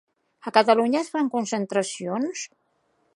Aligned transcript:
A 0.51 0.53
Catalunya 0.55 1.03
es 1.05 1.11
fan 1.17 1.29
concentracions 1.35 2.45